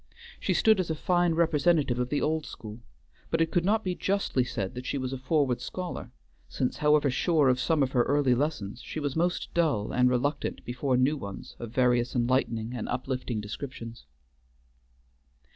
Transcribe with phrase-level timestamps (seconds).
[0.39, 2.79] She stood as a fine representative of the old school,
[3.29, 6.09] but it could not be justly said that she was a forward scholar,
[6.49, 10.65] since, however sure of some of her early lessons, she was most dull and reluctant
[10.65, 14.07] before new ones of various enlightening and uplifting descriptions.